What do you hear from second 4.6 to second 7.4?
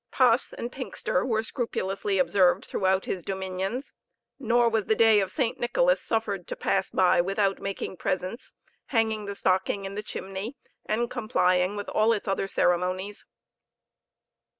was the day of St. Nicholas suffered to pass by